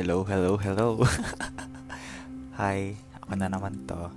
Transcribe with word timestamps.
Hello, 0.00 0.24
hello, 0.24 0.56
hello. 0.56 1.04
Hi, 2.56 2.96
ako 3.20 3.36
na 3.36 3.52
naman 3.52 3.84
to. 3.84 4.08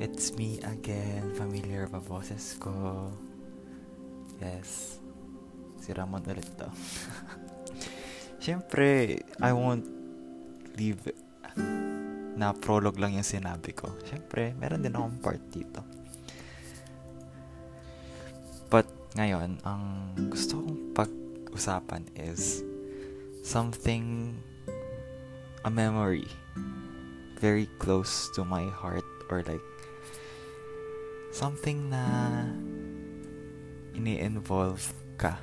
It's 0.00 0.32
me 0.40 0.56
again, 0.64 1.36
familiar 1.36 1.84
pa 1.84 2.00
boses 2.00 2.56
ko. 2.56 2.72
Yes, 4.40 4.96
si 5.84 5.92
Ramon 5.92 6.24
ulit 6.24 6.48
to. 6.56 6.64
Siyempre, 8.48 9.20
I 9.36 9.52
won't 9.52 9.84
leave 10.80 11.04
na 12.32 12.56
prologue 12.56 12.96
lang 12.96 13.20
yung 13.20 13.28
sinabi 13.28 13.76
ko. 13.76 13.92
Siyempre, 14.08 14.56
meron 14.56 14.80
din 14.80 14.96
akong 14.96 15.20
part 15.20 15.44
dito. 15.52 15.84
But 18.72 18.88
ngayon, 19.12 19.60
ang 19.60 20.16
gusto 20.32 20.56
kong 20.56 20.96
pag-usapan 20.96 22.08
is 22.16 22.64
something, 23.42 24.36
a 25.64 25.70
memory 25.70 26.26
very 27.38 27.70
close 27.78 28.30
to 28.34 28.44
my 28.44 28.66
heart 28.66 29.06
or 29.30 29.42
like 29.46 29.62
something 31.30 31.90
na 31.90 32.02
ini-involve 33.94 34.82
ka. 35.18 35.38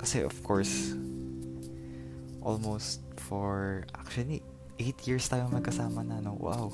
Kasi 0.00 0.24
of 0.24 0.36
course, 0.44 0.96
almost 2.40 3.04
for, 3.20 3.84
actually, 3.92 4.40
8 4.80 5.08
years 5.08 5.28
tayo 5.28 5.48
magkasama 5.52 6.00
na, 6.00 6.24
no? 6.24 6.40
Wow. 6.40 6.72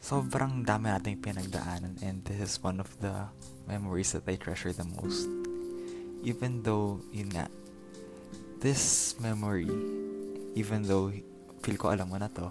Sobrang 0.00 0.64
dami 0.64 0.88
nating 0.88 1.20
pinagdaanan 1.20 2.00
and 2.00 2.24
this 2.24 2.40
is 2.40 2.56
one 2.64 2.80
of 2.80 2.88
the 3.04 3.28
memories 3.68 4.16
that 4.16 4.24
I 4.24 4.40
treasure 4.40 4.72
the 4.72 4.88
most. 4.88 5.28
Even 6.22 6.62
though, 6.62 7.00
yun 7.14 7.30
nga, 7.30 7.46
this 8.58 9.14
memory, 9.22 9.70
even 10.58 10.82
though, 10.82 11.14
feel 11.62 11.78
ko 11.78 11.94
alam 11.94 12.10
mo 12.10 12.18
na 12.18 12.26
to, 12.30 12.50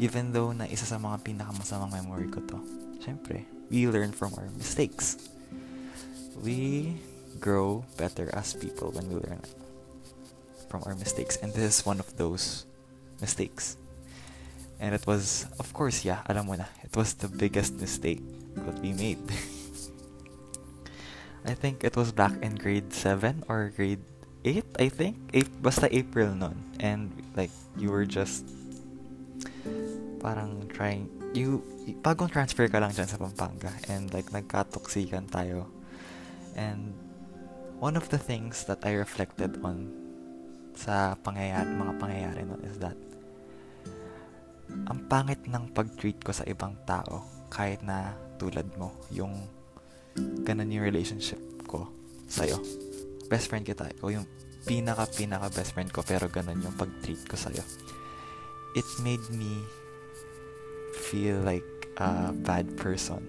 even 0.00 0.32
though 0.32 0.50
na 0.50 0.64
isa 0.66 0.88
sa 0.88 0.98
mga 0.98 1.22
pinakamasamang 1.22 1.92
memory 1.92 2.26
ko 2.32 2.40
to, 2.48 2.58
syempre, 2.98 3.44
we 3.70 3.86
learn 3.86 4.10
from 4.10 4.32
our 4.40 4.48
mistakes. 4.56 5.30
We 6.40 6.96
grow 7.38 7.84
better 7.96 8.32
as 8.32 8.54
people 8.54 8.90
when 8.90 9.08
we 9.08 9.20
learn 9.20 9.42
from 10.68 10.82
our 10.86 10.94
mistakes. 10.96 11.36
And 11.38 11.52
this 11.52 11.78
is 11.78 11.86
one 11.86 12.00
of 12.00 12.16
those 12.16 12.66
mistakes. 13.20 13.76
And 14.80 14.94
it 14.94 15.06
was, 15.06 15.46
of 15.60 15.72
course, 15.72 16.04
yeah, 16.04 16.26
alam 16.26 16.46
mo 16.50 16.54
na, 16.58 16.66
it 16.82 16.90
was 16.96 17.14
the 17.14 17.28
biggest 17.28 17.78
mistake 17.78 18.20
that 18.56 18.78
we 18.82 18.92
made. 18.92 19.22
I 21.44 21.52
think 21.52 21.84
it 21.84 21.96
was 21.96 22.12
back 22.12 22.32
in 22.40 22.56
grade 22.56 22.92
7 22.92 23.44
or 23.48 23.72
grade 23.76 24.00
8, 24.44 24.64
I 24.80 24.88
think. 24.88 25.16
Eight, 25.32 25.48
basta 25.60 25.88
April 25.92 26.32
nun. 26.32 26.56
And 26.80 27.12
like, 27.36 27.52
you 27.76 27.92
were 27.92 28.04
just 28.04 28.48
parang 30.20 30.68
trying, 30.72 31.08
you, 31.36 31.60
bagong 32.00 32.32
transfer 32.32 32.68
ka 32.68 32.80
lang 32.80 32.92
dyan 32.92 33.08
sa 33.08 33.20
Pampanga. 33.20 33.72
And 33.88 34.08
like, 34.12 34.32
nagkatoksikan 34.32 35.28
tayo. 35.28 35.68
And 36.56 36.96
one 37.80 37.96
of 37.96 38.08
the 38.08 38.20
things 38.20 38.64
that 38.64 38.80
I 38.84 38.96
reflected 38.96 39.60
on 39.60 39.92
sa 40.72 41.16
pangyayari, 41.20 41.68
mga 41.68 41.94
pangyayari 42.00 42.42
nun 42.48 42.62
is 42.64 42.80
that 42.80 42.96
ang 44.88 45.06
pangit 45.12 45.44
ng 45.44 45.70
pag-treat 45.76 46.18
ko 46.24 46.32
sa 46.32 46.44
ibang 46.48 46.72
tao 46.88 47.24
kahit 47.52 47.84
na 47.84 48.16
tulad 48.40 48.66
mo 48.80 48.90
yung 49.12 49.44
ganun 50.16 50.70
yung 50.70 50.84
relationship 50.84 51.40
ko 51.66 51.88
sa'yo. 52.30 52.60
Best 53.26 53.50
friend 53.50 53.66
kita. 53.66 53.90
Ikaw 53.98 54.08
yung 54.14 54.26
pinaka 54.64 55.04
pinaka 55.12 55.52
best 55.52 55.76
friend 55.76 55.92
ko 55.92 56.00
pero 56.00 56.26
ganun 56.32 56.60
yung 56.64 56.76
pag-treat 56.76 57.20
ko 57.28 57.36
sa'yo. 57.36 57.64
It 58.74 58.88
made 59.04 59.22
me 59.30 59.62
feel 61.10 61.38
like 61.44 61.66
a 62.00 62.32
bad 62.34 62.74
person. 62.74 63.22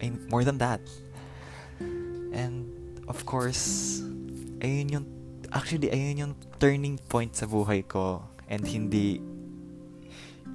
I, 0.00 0.14
more 0.30 0.46
than 0.46 0.58
that. 0.62 0.80
And 2.32 2.70
of 3.10 3.26
course, 3.26 4.00
ayun 4.62 4.88
yung 5.00 5.06
actually 5.50 5.90
ayun 5.90 6.28
yung 6.28 6.34
turning 6.60 7.00
point 7.08 7.34
sa 7.34 7.48
buhay 7.48 7.84
ko 7.84 8.22
and 8.48 8.64
hindi 8.64 9.20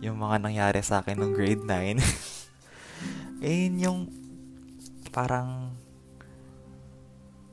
yung 0.04 0.20
mga 0.20 0.44
nangyari 0.44 0.82
sa 0.84 1.02
akin 1.02 1.20
nung 1.20 1.34
grade 1.36 1.62
9. 1.62 2.00
ayun 3.46 3.76
yung 3.80 4.00
parang 5.14 5.70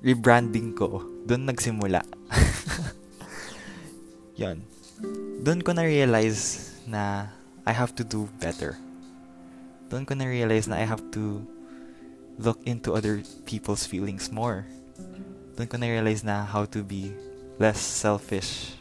rebranding 0.00 0.72
ko. 0.72 1.04
Doon 1.28 1.44
nagsimula. 1.44 2.00
Yon. 4.40 4.64
Doon 5.44 5.60
ko 5.60 5.76
na-realize 5.76 6.72
na 6.88 7.28
I 7.68 7.72
have 7.76 7.92
to 8.00 8.04
do 8.04 8.26
better. 8.40 8.80
Doon 9.92 10.08
ko 10.08 10.16
na-realize 10.16 10.66
na 10.66 10.80
I 10.80 10.88
have 10.88 11.04
to 11.12 11.44
look 12.40 12.56
into 12.64 12.96
other 12.96 13.20
people's 13.44 13.84
feelings 13.84 14.32
more. 14.32 14.64
Doon 15.60 15.68
ko 15.68 15.76
na-realize 15.76 16.24
na 16.24 16.48
how 16.48 16.64
to 16.72 16.80
be 16.80 17.12
less 17.60 17.76
selfish. 17.76 18.80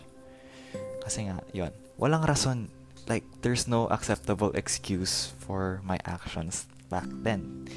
Kasi 1.04 1.28
nga, 1.28 1.44
yon. 1.52 1.76
Walang 2.00 2.24
rason. 2.24 2.72
Like, 3.12 3.28
there's 3.44 3.68
no 3.68 3.92
acceptable 3.92 4.56
excuse 4.56 5.36
for 5.44 5.84
my 5.84 6.00
actions 6.08 6.72
back 6.88 7.10
then. 7.26 7.68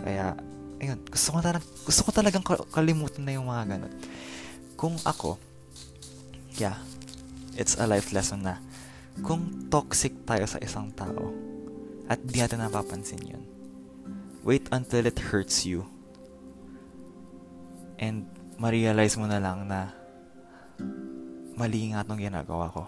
Kaya, 0.00 0.32
ayun, 0.80 1.00
gusto 1.04 1.28
ko, 1.36 1.38
talagang, 1.44 1.68
gusto 1.84 2.00
ko 2.08 2.10
talagang 2.10 2.44
kalimutan 2.72 3.22
na 3.28 3.36
yung 3.36 3.48
mga 3.52 3.76
ganun. 3.76 3.94
Kung 4.78 4.96
ako, 5.04 5.36
yeah, 6.56 6.80
it's 7.56 7.76
a 7.76 7.84
life 7.84 8.10
lesson 8.16 8.42
na 8.44 8.56
kung 9.20 9.68
toxic 9.68 10.24
tayo 10.24 10.48
sa 10.48 10.56
isang 10.64 10.88
tao 10.96 11.28
at 12.08 12.16
di 12.24 12.40
natin 12.40 12.64
napapansin 12.64 13.20
yun, 13.20 13.44
wait 14.40 14.64
until 14.72 15.04
it 15.04 15.20
hurts 15.20 15.68
you 15.68 15.84
and 18.00 18.24
ma-realize 18.56 19.20
mo 19.20 19.28
na 19.28 19.38
lang 19.38 19.68
na 19.68 19.92
mali 21.54 21.92
nga 21.92 22.02
itong 22.02 22.20
ginagawa 22.24 22.72
ko. 22.72 22.82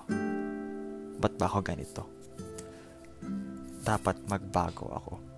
Ba't 1.20 1.36
ba 1.36 1.46
ako 1.46 1.58
ganito? 1.60 2.02
Dapat 3.84 4.24
magbago 4.24 4.88
ako 4.88 5.33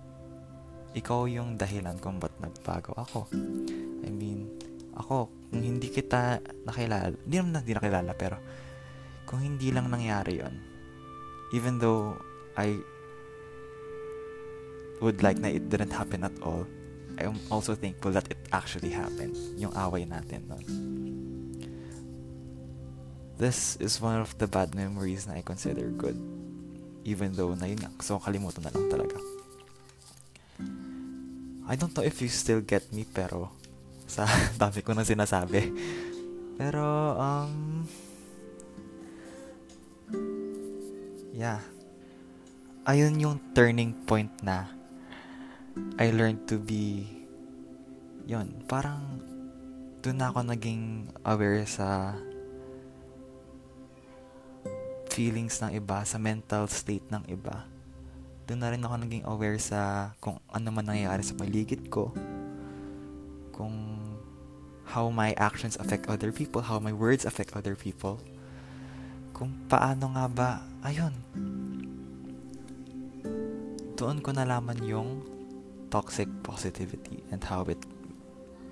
ikaw 0.97 1.29
yung 1.29 1.61
dahilan 1.61 2.01
kung 2.01 2.17
ba't 2.17 2.33
nagbago 2.41 2.97
ako. 2.97 3.29
I 4.01 4.09
mean, 4.09 4.49
ako, 4.97 5.29
kung 5.53 5.61
hindi 5.61 5.93
kita 5.93 6.41
nakilala, 6.65 7.13
hindi 7.13 7.35
naman 7.37 7.61
hindi 7.61 7.73
nakilala, 7.77 8.11
pero 8.17 8.41
kung 9.29 9.45
hindi 9.45 9.69
lang 9.69 9.93
nangyari 9.93 10.41
yon 10.41 10.55
even 11.53 11.79
though 11.79 12.17
I 12.57 12.75
would 14.99 15.21
like 15.21 15.37
na 15.37 15.53
it 15.53 15.69
didn't 15.69 15.93
happen 15.93 16.25
at 16.25 16.33
all, 16.41 16.65
I'm 17.17 17.37
also 17.49 17.75
thankful 17.75 18.11
that 18.17 18.29
it 18.29 18.37
actually 18.51 18.89
happened. 18.89 19.37
Yung 19.57 19.73
away 19.77 20.05
natin 20.05 20.49
nun. 20.49 20.65
This 23.37 23.77
is 23.77 24.01
one 24.01 24.17
of 24.17 24.33
the 24.41 24.49
bad 24.49 24.73
memories 24.73 25.29
na 25.29 25.37
I 25.37 25.45
consider 25.45 25.93
good. 25.93 26.17
Even 27.05 27.37
though 27.37 27.53
na 27.53 27.69
yun 27.69 27.77
nga, 27.77 27.93
gusto 27.93 28.17
kalimutan 28.17 28.65
na 28.65 28.73
lang 28.73 28.89
talaga. 28.89 29.36
I 31.67 31.75
don't 31.75 31.91
know 31.91 32.03
if 32.03 32.23
you 32.23 32.31
still 32.31 32.63
get 32.63 32.87
me, 32.95 33.03
pero 33.03 33.51
sa 34.07 34.23
dami 34.61 34.79
ko 34.79 34.95
na 34.95 35.03
sinasabi. 35.03 35.67
Pero, 36.55 36.83
um, 37.19 37.83
yeah. 41.35 41.59
Ayun 42.87 43.19
yung 43.19 43.37
turning 43.51 43.91
point 44.07 44.31
na 44.39 44.71
I 45.99 46.15
learned 46.15 46.47
to 46.47 46.55
be, 46.55 47.03
yun, 48.23 48.63
parang 48.71 49.19
doon 49.99 50.23
ako 50.23 50.47
naging 50.47 51.11
aware 51.27 51.67
sa 51.67 52.15
feelings 55.11 55.59
ng 55.59 55.75
iba, 55.75 56.07
sa 56.07 56.15
mental 56.15 56.71
state 56.71 57.03
ng 57.11 57.27
iba 57.27 57.76
doon 58.47 58.63
na 58.63 58.71
rin 58.71 58.79
ako 58.79 58.95
naging 59.03 59.27
aware 59.27 59.59
sa 59.59 60.11
kung 60.23 60.39
ano 60.47 60.71
man 60.71 60.87
nangyayari 60.87 61.19
sa 61.19 61.35
paligid 61.35 61.91
ko. 61.91 62.15
Kung 63.51 63.99
how 64.87 65.11
my 65.11 65.35
actions 65.35 65.75
affect 65.83 66.07
other 66.07 66.31
people, 66.31 66.63
how 66.63 66.79
my 66.79 66.95
words 66.95 67.27
affect 67.27 67.51
other 67.59 67.75
people. 67.75 68.23
Kung 69.35 69.51
paano 69.67 70.15
nga 70.15 70.25
ba, 70.31 70.49
ayun. 70.79 71.11
Doon 73.99 74.23
ko 74.23 74.31
nalaman 74.31 74.79
yung 74.87 75.27
toxic 75.91 76.31
positivity 76.39 77.19
and 77.35 77.43
how 77.43 77.67
it 77.67 77.83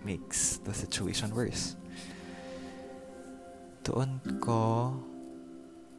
makes 0.08 0.64
the 0.64 0.72
situation 0.72 1.36
worse. 1.36 1.76
Doon 3.84 4.24
ko, 4.40 4.96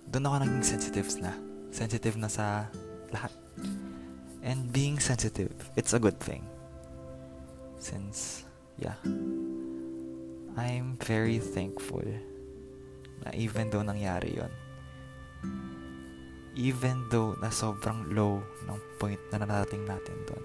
doon 0.09 0.25
ako 0.25 0.37
naging 0.49 0.65
sensitive 0.65 1.13
na. 1.21 1.37
Sensitive 1.69 2.17
na 2.17 2.33
sa 2.33 2.73
lahat 3.13 3.46
and 4.47 4.71
being 4.71 5.03
sensitive, 5.03 5.51
it's 5.75 5.93
a 5.93 5.99
good 5.99 6.23
thing. 6.23 6.47
Since, 7.83 8.47
yeah, 8.79 8.95
I'm 10.57 10.97
very 11.03 11.43
thankful 11.43 12.07
na 13.27 13.35
even 13.35 13.69
though 13.69 13.83
nangyari 13.83 14.39
yon 14.39 14.53
even 16.57 17.05
though 17.09 17.37
na 17.41 17.49
sobrang 17.49 18.13
low 18.13 18.45
ng 18.69 18.81
point 19.03 19.21
na 19.33 19.41
narating 19.45 19.89
natin 19.89 20.17
doon 20.29 20.45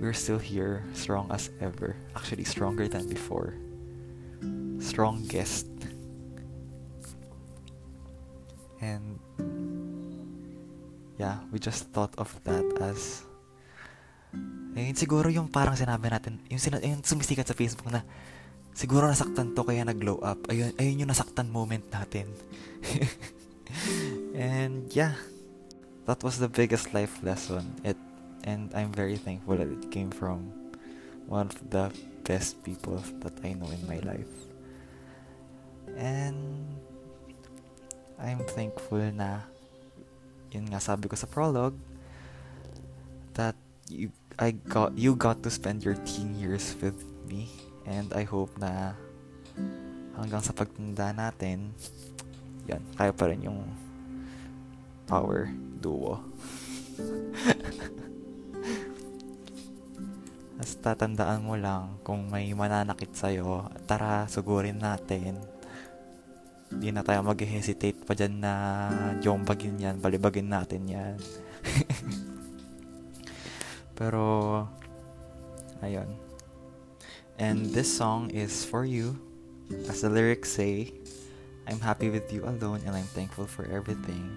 we're 0.00 0.14
still 0.14 0.38
here 0.38 0.84
strong 0.94 1.30
as 1.30 1.50
ever. 1.60 1.96
Actually 2.14 2.44
stronger 2.44 2.88
than 2.88 3.08
before. 3.08 3.54
Strongest. 4.78 5.66
And 8.80 9.18
yeah 11.18 11.42
we 11.50 11.58
just 11.58 11.90
thought 11.90 12.14
of 12.16 12.30
that 12.46 12.64
as 12.80 13.26
ayun 14.78 14.94
siguro 14.94 15.28
yung 15.28 15.50
parang 15.50 15.74
sinabi 15.74 16.08
natin 16.08 16.38
yung, 16.48 16.62
sina- 16.62 16.82
yung 16.82 17.02
sumisikat 17.02 17.44
sa 17.44 17.58
Facebook 17.58 17.90
na 17.90 18.06
siguro 18.78 19.10
nasaktan 19.10 19.58
to 19.58 19.66
kaya 19.66 19.82
nag-glow 19.82 20.22
up. 20.22 20.38
Ayun, 20.46 20.70
ayun 20.78 21.02
yung 21.02 21.10
nasaktan 21.10 21.50
moment 21.50 21.82
natin. 21.90 22.30
and 24.38 24.86
yeah, 24.94 25.18
that 26.06 26.22
was 26.22 26.38
the 26.38 26.46
biggest 26.46 26.94
life 26.94 27.18
lesson. 27.26 27.66
It 27.82 27.98
and 28.46 28.70
I'm 28.78 28.94
very 28.94 29.18
thankful 29.18 29.58
that 29.58 29.66
it 29.66 29.90
came 29.90 30.14
from 30.14 30.54
one 31.26 31.50
of 31.50 31.58
the 31.74 31.90
best 32.22 32.62
people 32.62 33.02
that 33.26 33.34
I 33.42 33.58
know 33.58 33.66
in 33.74 33.82
my 33.90 33.98
life. 34.06 34.30
And 35.98 36.78
I'm 38.14 38.46
thankful 38.54 39.02
na 39.10 39.42
yun 40.54 40.68
nga 40.68 40.80
sabi 40.80 41.08
ko 41.08 41.16
sa 41.16 41.28
prologue 41.28 41.76
that 43.34 43.56
you 43.88 44.12
I 44.38 44.54
got 44.54 44.94
you 44.94 45.18
got 45.18 45.42
to 45.42 45.50
spend 45.50 45.82
your 45.82 45.98
teen 46.06 46.38
years 46.38 46.78
with 46.78 47.02
me 47.26 47.50
And 47.88 48.12
I 48.12 48.28
hope 48.28 48.52
na 48.60 48.92
hanggang 50.12 50.44
sa 50.44 50.52
pagtanda 50.52 51.08
natin, 51.16 51.72
yan, 52.68 52.84
kaya 53.00 53.16
pa 53.16 53.32
rin 53.32 53.48
yung 53.48 53.64
power 55.08 55.48
duo. 55.80 56.20
As 60.60 60.76
tatandaan 60.84 61.40
mo 61.40 61.56
lang 61.56 61.96
kung 62.04 62.28
may 62.28 62.52
mananakit 62.52 63.16
sa'yo, 63.16 63.72
tara, 63.88 64.28
sugurin 64.28 64.84
natin. 64.84 65.40
Hindi 66.78 66.94
na 66.94 67.02
tayo 67.02 67.26
mag-hesitate 67.26 68.06
pa 68.06 68.14
dyan 68.14 68.38
na 68.38 68.54
jombagin 69.18 69.82
yan, 69.82 69.98
balibagin 69.98 70.46
natin 70.46 70.86
yan. 70.86 71.18
Pero, 73.98 74.62
ayun. 75.82 76.06
And 77.34 77.66
this 77.74 77.90
song 77.90 78.30
is 78.30 78.62
for 78.62 78.86
you. 78.86 79.18
As 79.90 80.06
the 80.06 80.08
lyrics 80.08 80.54
say, 80.54 80.94
I'm 81.66 81.82
happy 81.82 82.14
with 82.14 82.30
you 82.30 82.46
alone 82.46 82.86
and 82.86 82.94
I'm 82.94 83.10
thankful 83.10 83.50
for 83.50 83.66
everything. 83.66 84.30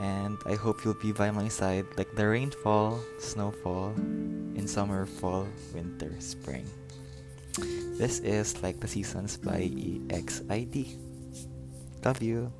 And 0.00 0.40
I 0.48 0.56
hope 0.56 0.88
you'll 0.88 0.96
be 0.96 1.12
by 1.12 1.28
my 1.28 1.52
side 1.52 1.84
like 2.00 2.16
the 2.16 2.32
rainfall, 2.32 2.96
snowfall, 3.20 3.92
in 4.56 4.64
summer, 4.64 5.04
fall, 5.04 5.44
winter, 5.76 6.16
spring. 6.16 6.64
This 8.00 8.24
is 8.24 8.56
Like 8.64 8.80
the 8.80 8.88
Seasons 8.88 9.36
by 9.36 9.68
EXID. 10.08 11.05
Love 12.06 12.22
you. 12.22 12.52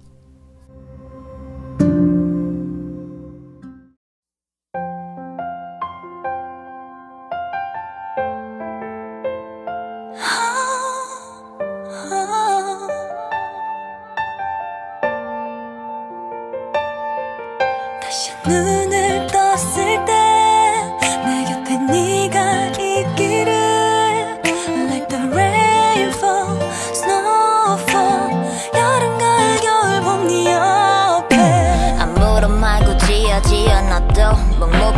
눈 18.49 18.86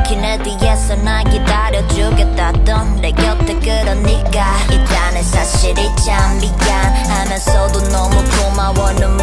막히네 0.09 0.39
뒤에서 0.39 0.95
나 0.97 1.23
기다려주겠다던 1.23 3.03
내 3.03 3.11
곁에 3.11 3.59
그러니까. 3.59 4.57
이단의 4.71 5.23
사실이 5.23 5.83
참 5.97 6.39
미안하면서도 6.41 7.89
너무 7.91 8.17
고마워. 8.17 8.93
눈물 8.95 9.18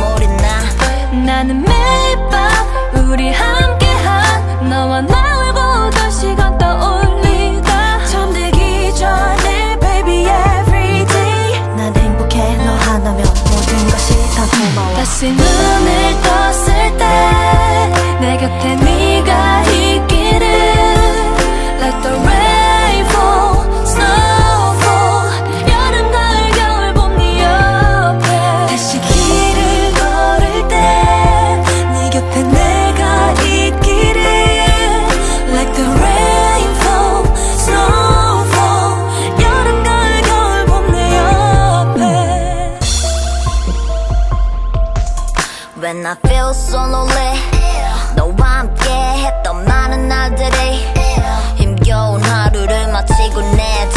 When 45.85 46.03
I 46.03 46.15
feel 46.15 46.49
so 46.49 46.79
lonely 46.79 47.37
너와 48.15 48.59
함께 48.59 48.89
했던 48.89 49.65
많은 49.65 50.07
날들이 50.07 50.83
힘겨운 51.57 52.23
하루를 52.23 52.91
마치고 52.91 53.39
내 53.55 53.89